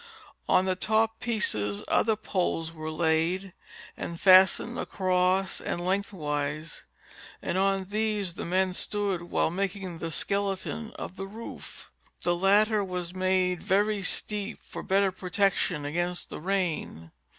[0.49, 3.53] On the top pieces other poles were laid
[3.95, 6.85] and fastened across and lengthwise,
[7.39, 11.91] and on these the men stood while making the skeleton of the roof.
[12.21, 17.11] The latter was made very steep for better protection against the rain.